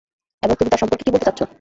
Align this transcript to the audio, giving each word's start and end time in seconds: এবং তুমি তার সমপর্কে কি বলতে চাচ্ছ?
এবং 0.43 0.55
তুমি 0.55 0.69
তার 0.69 0.79
সমপর্কে 0.79 1.05
কি 1.05 1.11
বলতে 1.11 1.27
চাচ্ছ? 1.27 1.41